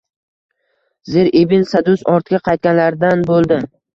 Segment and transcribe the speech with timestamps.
[1.15, 3.63] Zir ibn Sadus ortga qaytganlardan bo‘ldi